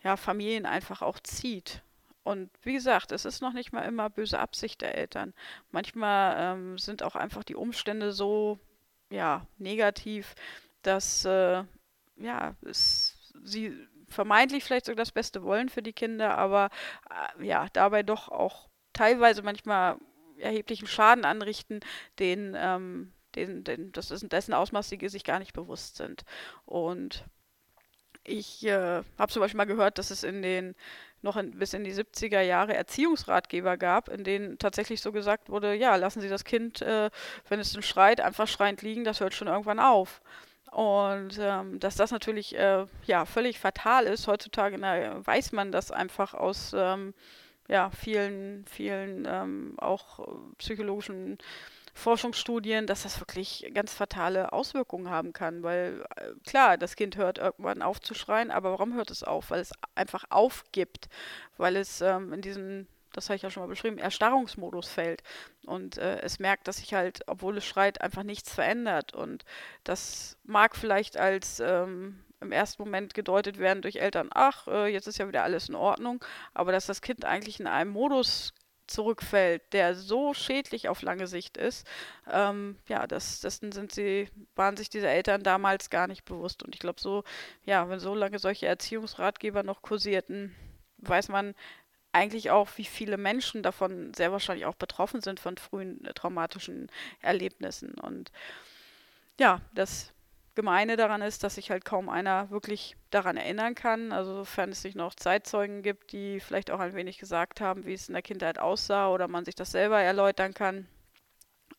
ja, 0.03 0.17
Familien 0.17 0.67
einfach 0.67 1.03
auch 1.03 1.19
zieht. 1.21 1.83
Und 2.23 2.51
wie 2.63 2.75
gesagt, 2.75 3.13
es 3.13 3.25
ist 3.25 3.41
noch 3.41 3.53
nicht 3.53 3.73
mal 3.73 3.83
immer 3.83 4.11
böse 4.11 4.39
Absicht 4.39 4.81
der 4.81 4.95
Eltern. 4.95 5.35
Manchmal 5.71 6.37
ähm, 6.39 6.79
sind 6.79 7.03
auch 7.03 7.17
einfach 7.17 7.45
die 7.45 7.57
Umstände 7.57 8.13
so 8.13 8.59
ja, 9.11 9.47
negativ, 9.59 10.35
dass 10.83 11.25
äh, 11.25 11.65
ja, 12.17 12.55
es, 12.63 13.33
sie 13.43 13.77
vermeintlich 14.09 14.65
vielleicht 14.65 14.87
sogar 14.87 15.05
das 15.05 15.13
Beste 15.13 15.43
wollen 15.43 15.69
für 15.69 15.83
die 15.83 15.93
Kinder, 15.93 16.37
aber 16.37 16.71
äh, 17.39 17.45
ja, 17.45 17.69
dabei 17.73 18.03
doch 18.03 18.29
auch 18.29 18.69
teilweise 18.93 19.43
manchmal 19.43 19.97
erheblichen 20.41 20.87
Schaden 20.87 21.25
anrichten, 21.25 21.81
den, 22.19 22.57
ähm, 22.59 23.13
den, 23.35 23.65
den, 23.65 23.93
das 23.93 24.11
ist 24.11 24.31
dessen 24.33 24.55
Ausmaß 24.55 24.89
die 24.89 25.09
sich 25.09 25.25
gar 25.25 25.39
nicht 25.39 25.53
bewusst 25.53 25.97
sind. 25.97 26.25
Und 26.65 27.25
ich 28.25 28.65
äh, 28.67 29.03
habe 29.19 29.33
zum 29.33 29.41
Beispiel 29.41 29.57
mal 29.57 29.65
gehört, 29.65 29.99
dass 29.99 30.11
es 30.11 30.25
in 30.25 30.43
den 30.43 30.75
noch 31.23 31.37
in, 31.37 31.59
bis 31.59 31.75
in 31.75 31.85
die 31.85 31.93
70er 31.93 32.41
Jahre 32.41 32.75
Erziehungsratgeber 32.75 33.77
gab, 33.77 34.09
in 34.09 34.25
denen 34.25 34.59
tatsächlich 34.59 35.03
so 35.03 35.13
gesagt 35.13 35.51
wurde, 35.51 35.75
ja, 35.75 35.97
lassen 35.97 36.21
Sie 36.21 36.29
das 36.29 36.45
Kind, 36.45 36.81
äh, 36.81 37.11
wenn 37.49 37.61
es 37.61 37.73
dann 37.73 37.83
schreit, 37.83 38.21
einfach 38.21 38.49
schreiend 38.49 38.83
liegen, 38.83 39.05
das 39.05 39.21
hört 39.21 39.35
schon 39.35 39.49
irgendwann 39.49 39.81
auf. 39.81 40.23
Und 40.71 41.37
ähm, 41.41 41.81
dass 41.81 41.97
das 41.97 42.13
natürlich 42.13 42.57
äh, 42.57 42.87
ja 43.05 43.25
völlig 43.25 43.59
fatal 43.59 44.05
ist. 44.05 44.29
Heutzutage 44.29 44.79
na, 44.79 45.27
weiß 45.27 45.53
man 45.53 45.73
das 45.73 45.91
einfach 45.91 46.33
aus 46.33 46.73
ähm, 46.75 47.13
ja, 47.71 47.91
vielen, 47.91 48.65
vielen 48.67 49.27
ähm, 49.31 49.75
auch 49.79 50.19
äh, 50.19 50.33
psychologischen 50.59 51.39
Forschungsstudien, 51.95 52.87
dass 52.89 53.05
das 53.05 53.21
wirklich 53.21 53.71
ganz 53.73 53.95
fatale 53.95 54.53
Auswirkungen 54.53 55.09
haben 55.09 55.33
kann, 55.33 55.63
weil 55.63 56.05
äh, 56.17 56.33
klar, 56.49 56.79
das 56.79 56.97
Kind 56.97 57.17
hört 57.17 57.39
irgendwann 57.39 57.83
auf 57.83 58.01
zu 58.01 58.15
schreien, 58.15 58.51
aber 58.51 58.73
warum 58.73 58.95
hört 58.95 59.11
es 59.11 59.23
auf? 59.23 59.51
Weil 59.51 59.61
es 59.61 59.73
einfach 59.95 60.25
aufgibt, 60.31 61.09
weil 61.59 61.77
es 61.77 62.01
ähm, 62.01 62.33
in 62.33 62.43
diesen 62.43 62.89
das 63.13 63.29
habe 63.29 63.35
ich 63.35 63.43
ja 63.43 63.51
schon 63.51 63.65
mal 63.65 63.69
beschrieben, 63.69 63.99
Erstarrungsmodus 63.99 64.89
fällt 64.89 65.25
und 65.67 65.99
äh, 65.99 66.21
es 66.21 66.39
merkt, 66.39 66.69
dass 66.69 66.77
sich 66.77 66.95
halt, 66.95 67.23
obwohl 67.27 67.57
es 67.57 67.67
schreit, 67.67 68.01
einfach 68.01 68.23
nichts 68.23 68.55
verändert 68.55 69.15
und 69.15 69.45
das 69.83 70.37
mag 70.45 70.77
vielleicht 70.77 71.17
als 71.17 71.59
ähm, 71.59 72.21
im 72.41 72.53
ersten 72.53 72.83
Moment 72.83 73.15
gedeutet 73.15 73.59
werden 73.59 73.83
durch 73.83 73.97
Eltern, 73.97 74.31
ach, 74.33 74.67
äh, 74.69 74.87
jetzt 74.87 75.07
ist 75.07 75.19
ja 75.19 75.29
wieder 75.29 75.43
alles 75.43 75.69
in 75.69 75.75
Ordnung, 75.75 76.25
aber 76.55 76.73
dass 76.73 76.87
das 76.87 77.03
Kind 77.03 77.25
eigentlich 77.25 77.61
in 77.61 77.67
einem 77.67 77.91
Modus 77.91 78.55
zurückfällt, 78.91 79.73
der 79.73 79.95
so 79.95 80.35
schädlich 80.35 80.89
auf 80.89 81.03
lange 81.03 81.27
Sicht 81.27 81.57
ist, 81.57 81.87
ähm, 82.31 82.77
ja, 82.89 83.07
das, 83.07 83.41
dessen 83.41 83.73
sind 83.73 83.93
sie, 83.93 84.29
waren 84.57 84.77
sich 84.77 84.91
diese 84.91 85.09
Eltern 85.09 85.43
damals 85.43 85.91
gar 85.91 86.09
nicht 86.09 86.25
bewusst. 86.25 86.63
Und 86.63 86.75
ich 86.75 86.81
glaube, 86.81 87.01
so, 87.01 87.25
ja, 87.65 87.89
wenn 87.89 88.01
so 88.01 88.15
lange 88.15 88.39
solche 88.39 88.67
Erziehungsratgeber 88.67 89.63
noch 89.63 89.83
kursierten, 89.83 90.55
weiß 90.99 91.29
man 91.29 91.55
eigentlich 92.13 92.51
auch, 92.51 92.69
wie 92.77 92.85
viele 92.85 93.17
Menschen 93.17 93.63
davon 93.63 94.13
sehr 94.15 94.33
wahrscheinlich 94.33 94.67
auch 94.67 94.75
betroffen 94.75 95.21
sind 95.21 95.39
von 95.39 95.57
frühen 95.57 96.05
äh, 96.05 96.13
traumatischen 96.13 96.91
Erlebnissen. 97.21 97.95
Und 97.95 98.33
ja, 99.39 99.61
das 99.73 100.13
Gemeine 100.55 100.97
daran 100.97 101.23
ist, 101.23 101.45
dass 101.45 101.55
sich 101.55 101.71
halt 101.71 101.85
kaum 101.85 102.09
einer 102.09 102.51
wirklich 102.51 102.97
daran 103.11 103.37
erinnern 103.37 103.75
kann. 103.75 104.13
Also 104.13 104.35
sofern 104.35 104.71
es 104.71 104.85
nicht 104.85 104.97
noch 104.97 105.15
Zeitzeugen 105.15 105.83
gibt, 105.83 106.13
die 106.13 106.41
vielleicht 106.41 106.71
auch 106.71 106.81
ein 106.81 106.95
wenig 106.95 107.19
gesagt 107.19 107.61
haben, 107.61 107.87
wie 107.87 107.95
es 107.95 108.09
in 108.09 108.15
der 108.15 108.23
Kindheit 108.23 108.59
aussah 108.59 109.09
oder 109.11 109.29
man 109.29 109.45
sich 109.45 109.55
das 109.55 109.71
selber 109.71 110.01
erläutern 110.01 110.55
kann. 110.55 110.89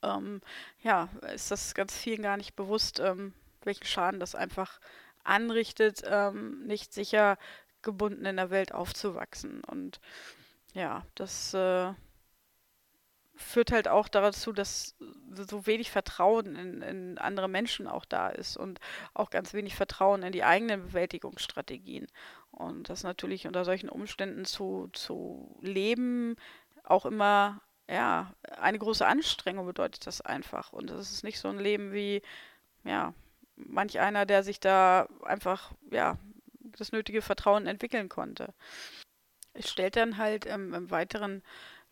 Ähm, 0.02 0.42
ja, 0.82 1.10
ist 1.34 1.52
das 1.52 1.74
ganz 1.74 1.96
vielen 1.96 2.24
gar 2.24 2.38
nicht 2.38 2.56
bewusst, 2.56 3.00
ähm, 3.00 3.34
welchen 3.64 3.86
Schaden 3.86 4.20
das 4.20 4.36
einfach 4.36 4.80
anrichtet, 5.24 6.02
ähm, 6.06 6.66
nicht 6.66 6.94
sicher 6.94 7.38
gebunden 7.82 8.26
in 8.26 8.38
der 8.38 8.50
Welt 8.50 8.74
aufzuwachsen. 8.74 9.64
Und 9.64 10.00
ja, 10.74 11.06
das 11.16 11.54
äh, 11.54 11.94
führt 13.42 13.72
halt 13.72 13.88
auch 13.88 14.08
dazu, 14.08 14.54
dass 14.54 14.96
so 15.32 15.66
wenig 15.66 15.92
Vertrauen 15.92 16.56
in, 16.56 16.82
in, 16.82 17.18
andere 17.18 17.48
Menschen 17.48 17.88
auch 17.88 18.06
da 18.06 18.30
ist 18.30 18.58
und 18.58 18.80
auch 19.14 19.30
ganz 19.30 19.54
wenig 19.54 19.76
Vertrauen 19.76 20.24
in 20.24 20.32
die 20.32 20.44
eigenen 20.44 20.84
Bewältigungsstrategien. 20.84 22.08
Und 22.52 22.90
das 22.90 23.04
natürlich 23.04 23.48
unter 23.48 23.66
solchen 23.66 23.90
Umständen 23.90 24.46
zu, 24.46 24.90
zu 24.94 25.58
leben 25.62 26.36
auch 26.84 27.06
immer 27.06 27.62
ja, 27.92 28.34
eine 28.58 28.80
große 28.80 29.06
Anstrengung 29.06 29.66
bedeutet 29.66 30.08
das 30.08 30.22
einfach. 30.22 30.72
Und 30.72 30.90
es 30.90 31.12
ist 31.12 31.24
nicht 31.24 31.40
so 31.40 31.50
ein 31.50 31.60
Leben 31.60 31.92
wie, 31.92 32.22
ja, 32.86 33.14
manch 33.56 34.00
einer, 34.00 34.26
der 34.26 34.44
sich 34.44 34.62
da 34.62 35.10
einfach, 35.24 35.74
ja, 35.92 36.18
das 36.78 36.94
nötige 36.94 37.22
Vertrauen 37.22 37.68
entwickeln 37.68 38.08
konnte. 38.08 38.54
Es 39.54 39.70
stellt 39.70 39.98
dann 39.98 40.18
halt 40.18 40.46
im, 40.46 40.74
im 40.74 40.90
weiteren 40.90 41.44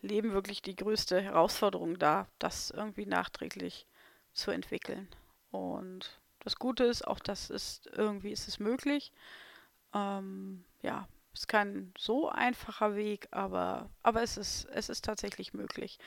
Leben 0.02 0.34
wirklich 0.34 0.62
die 0.62 0.76
größte 0.76 1.22
Herausforderung 1.22 2.00
dar, 2.00 2.28
das 2.40 2.72
irgendwie 2.72 3.06
nachträglich 3.06 3.86
zu 4.34 4.52
entwickeln. 4.52 5.08
Und 5.52 6.20
das 6.40 6.56
Gute 6.58 6.86
ist, 6.86 7.06
auch 7.06 7.20
das 7.20 7.50
ist 7.50 7.88
irgendwie 7.88 8.32
ist 8.32 8.48
es 8.48 8.60
möglich. 8.60 9.12
Ähm, 9.94 10.64
ja, 10.82 11.08
es 11.34 11.42
ist 11.42 11.48
kein 11.48 11.94
so 11.98 12.30
einfacher 12.30 12.96
Weg, 12.96 13.28
aber, 13.32 13.90
aber 14.04 14.24
es, 14.24 14.38
ist, 14.38 14.66
es 14.66 14.90
ist 14.90 15.06
tatsächlich 15.06 15.54
möglich. 15.54 16.00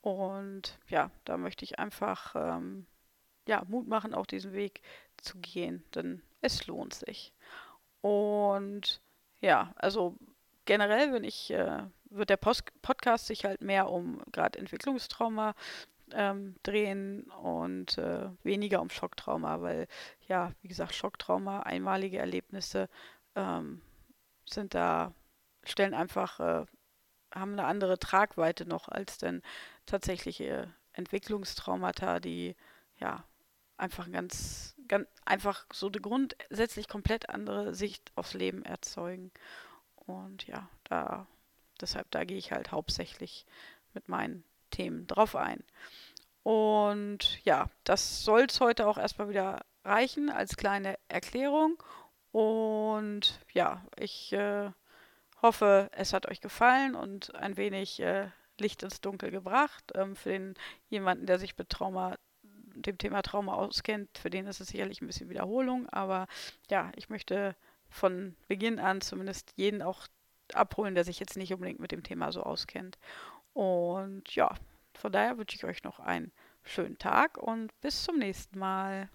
Und 0.00 0.78
ja, 0.88 1.10
da 1.24 1.36
möchte 1.36 1.64
ich 1.64 1.78
einfach 1.78 2.34
ähm, 2.36 2.86
ja, 3.46 3.64
Mut 3.68 3.88
machen, 3.88 4.14
auch 4.14 4.26
diesen 4.26 4.52
Weg 4.52 4.82
zu 5.16 5.38
gehen, 5.38 5.84
denn 5.94 6.22
es 6.40 6.66
lohnt 6.66 6.94
sich. 6.94 7.32
Und 8.00 9.00
ja, 9.40 9.72
also 9.76 10.16
generell, 10.68 11.14
wenn 11.14 11.24
ich, 11.24 11.50
äh, 11.50 11.82
wird 12.10 12.28
der 12.28 12.36
Post 12.36 12.70
Podcast 12.82 13.26
sich 13.26 13.46
halt 13.46 13.62
mehr 13.62 13.88
um 13.88 14.20
gerade 14.32 14.58
Entwicklungstrauma 14.58 15.54
ähm, 16.12 16.56
drehen 16.62 17.22
und 17.42 17.96
äh, 17.96 18.28
weniger 18.42 18.82
um 18.82 18.90
Schocktrauma, 18.90 19.62
weil 19.62 19.88
ja, 20.28 20.52
wie 20.60 20.68
gesagt, 20.68 20.94
Schocktrauma, 20.94 21.60
einmalige 21.60 22.18
Erlebnisse 22.18 22.90
ähm, 23.34 23.80
sind 24.44 24.74
da, 24.74 25.14
stellen 25.64 25.94
einfach, 25.94 26.38
äh, 26.38 26.66
haben 27.34 27.52
eine 27.52 27.64
andere 27.64 27.98
Tragweite 27.98 28.66
noch 28.66 28.88
als 28.88 29.16
denn 29.16 29.40
tatsächliche 29.86 30.72
Entwicklungstraumata, 30.92 32.20
die 32.20 32.56
ja 32.98 33.24
einfach 33.78 34.10
ganz, 34.10 34.76
ganz 34.86 35.08
einfach 35.24 35.64
so 35.72 35.86
eine 35.86 36.00
grundsätzlich 36.00 36.88
komplett 36.88 37.30
andere 37.30 37.74
Sicht 37.74 38.12
aufs 38.16 38.34
Leben 38.34 38.64
erzeugen. 38.66 39.30
Und 40.08 40.46
ja, 40.46 40.68
da 40.84 41.26
deshalb 41.80 42.10
da 42.10 42.24
gehe 42.24 42.38
ich 42.38 42.52
halt 42.52 42.72
hauptsächlich 42.72 43.44
mit 43.94 44.08
meinen 44.08 44.44
Themen 44.70 45.06
drauf 45.06 45.36
ein. 45.36 45.62
Und 46.42 47.44
ja, 47.44 47.68
das 47.84 48.24
soll 48.24 48.46
es 48.48 48.60
heute 48.60 48.86
auch 48.86 48.98
erstmal 48.98 49.28
wieder 49.28 49.60
reichen 49.84 50.30
als 50.30 50.56
kleine 50.56 50.98
Erklärung. 51.08 51.82
Und 52.32 53.40
ja, 53.52 53.84
ich 53.96 54.32
äh, 54.32 54.70
hoffe, 55.42 55.90
es 55.92 56.12
hat 56.12 56.26
euch 56.28 56.40
gefallen 56.40 56.94
und 56.94 57.34
ein 57.34 57.56
wenig 57.56 58.00
äh, 58.00 58.28
Licht 58.58 58.82
ins 58.82 59.00
Dunkel 59.00 59.30
gebracht. 59.30 59.92
Ähm, 59.94 60.16
für 60.16 60.30
den 60.30 60.54
jemanden, 60.88 61.26
der 61.26 61.38
sich 61.38 61.56
mit 61.56 61.70
Trauma, 61.70 62.16
dem 62.42 62.98
Thema 62.98 63.22
Trauma 63.22 63.54
auskennt, 63.54 64.16
für 64.18 64.30
den 64.30 64.46
ist 64.46 64.60
es 64.60 64.68
sicherlich 64.68 65.00
ein 65.00 65.06
bisschen 65.06 65.30
Wiederholung. 65.30 65.88
Aber 65.88 66.26
ja, 66.70 66.92
ich 66.96 67.08
möchte 67.08 67.56
von 67.88 68.36
Beginn 68.46 68.78
an 68.78 69.00
zumindest 69.00 69.52
jeden 69.56 69.82
auch 69.82 70.06
abholen, 70.54 70.94
der 70.94 71.04
sich 71.04 71.20
jetzt 71.20 71.36
nicht 71.36 71.52
unbedingt 71.52 71.80
mit 71.80 71.92
dem 71.92 72.02
Thema 72.02 72.32
so 72.32 72.42
auskennt. 72.42 72.98
Und 73.52 74.34
ja, 74.34 74.54
von 74.94 75.12
daher 75.12 75.38
wünsche 75.38 75.56
ich 75.56 75.64
euch 75.64 75.82
noch 75.84 76.00
einen 76.00 76.32
schönen 76.62 76.98
Tag 76.98 77.38
und 77.38 77.78
bis 77.80 78.04
zum 78.04 78.18
nächsten 78.18 78.58
Mal. 78.58 79.08